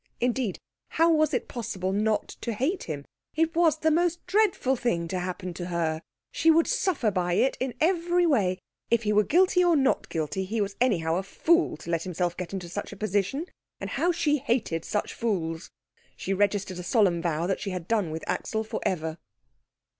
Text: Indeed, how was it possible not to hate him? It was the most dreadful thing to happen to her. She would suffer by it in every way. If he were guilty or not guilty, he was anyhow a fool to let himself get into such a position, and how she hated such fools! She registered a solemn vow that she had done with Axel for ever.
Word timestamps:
Indeed, 0.19 0.57
how 0.97 1.11
was 1.13 1.31
it 1.31 1.47
possible 1.47 1.91
not 1.93 2.29
to 2.41 2.53
hate 2.53 2.85
him? 2.85 3.05
It 3.35 3.55
was 3.55 3.77
the 3.77 3.91
most 3.91 4.25
dreadful 4.25 4.75
thing 4.75 5.07
to 5.09 5.19
happen 5.19 5.53
to 5.53 5.67
her. 5.67 6.01
She 6.31 6.49
would 6.49 6.65
suffer 6.65 7.11
by 7.11 7.33
it 7.33 7.55
in 7.59 7.75
every 7.79 8.25
way. 8.25 8.57
If 8.89 9.03
he 9.03 9.13
were 9.13 9.23
guilty 9.23 9.63
or 9.63 9.75
not 9.75 10.09
guilty, 10.09 10.43
he 10.43 10.59
was 10.59 10.75
anyhow 10.81 11.17
a 11.17 11.21
fool 11.21 11.77
to 11.77 11.91
let 11.91 12.01
himself 12.01 12.35
get 12.35 12.51
into 12.51 12.67
such 12.67 12.91
a 12.91 12.97
position, 12.97 13.45
and 13.79 13.91
how 13.91 14.11
she 14.11 14.39
hated 14.39 14.85
such 14.85 15.13
fools! 15.13 15.69
She 16.17 16.33
registered 16.33 16.79
a 16.79 16.83
solemn 16.83 17.21
vow 17.21 17.45
that 17.45 17.59
she 17.59 17.69
had 17.69 17.87
done 17.87 18.09
with 18.09 18.23
Axel 18.27 18.63
for 18.63 18.79
ever. 18.81 19.19